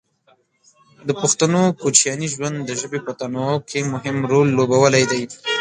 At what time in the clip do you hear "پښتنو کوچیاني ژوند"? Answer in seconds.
1.21-2.57